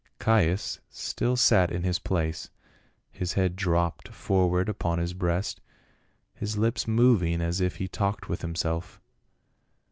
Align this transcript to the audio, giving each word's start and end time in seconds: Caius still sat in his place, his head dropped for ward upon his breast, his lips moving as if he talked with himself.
Caius 0.17 0.79
still 0.89 1.35
sat 1.35 1.69
in 1.71 1.83
his 1.83 1.99
place, 1.99 2.49
his 3.11 3.33
head 3.33 3.55
dropped 3.55 4.07
for 4.07 4.49
ward 4.49 4.67
upon 4.67 4.97
his 4.97 5.13
breast, 5.13 5.61
his 6.33 6.57
lips 6.57 6.87
moving 6.87 7.39
as 7.39 7.61
if 7.61 7.75
he 7.75 7.87
talked 7.87 8.27
with 8.27 8.41
himself. 8.41 8.99